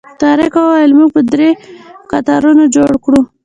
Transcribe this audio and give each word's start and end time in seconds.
طارق 0.21 0.53
وویل 0.59 0.91
موږ 0.99 1.09
به 1.15 1.21
درې 1.33 1.49
کتارونه 2.11 2.63
جوړ 2.75 2.89
کړو. 3.03 3.21